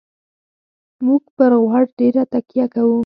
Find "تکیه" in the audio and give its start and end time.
2.31-2.65